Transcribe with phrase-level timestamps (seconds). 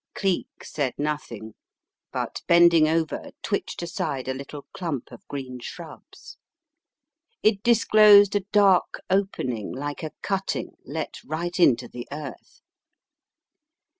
[0.15, 1.53] Cleek said nothing,
[2.11, 6.37] but bending over twitched aside a little clump of green shrubs.
[7.43, 12.61] It disclosed a dark opening like a cutting let right into the earth.